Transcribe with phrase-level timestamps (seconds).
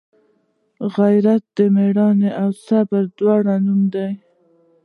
[0.95, 4.09] غیرت د میړانې او صبر دواړو نوم دی